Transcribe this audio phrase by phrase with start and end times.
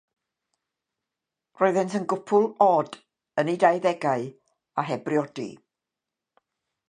[1.61, 2.97] Roeddent yn gwpl od,
[3.41, 4.25] yn eu dauddegau,
[4.83, 5.49] a heb briodi.